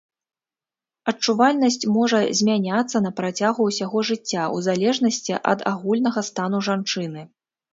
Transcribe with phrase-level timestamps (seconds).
[1.11, 7.21] Адчувальнасць можа змяняцца на працягу ўсяго жыцця, у залежнасці ад агульнага стану жанчыны.